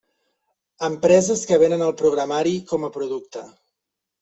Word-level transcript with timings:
Empreses 0.87 1.43
que 1.51 1.59
venen 1.65 1.85
el 1.89 1.95
programari 2.01 2.57
com 2.75 2.91
a 2.91 2.93
producte. 2.99 3.47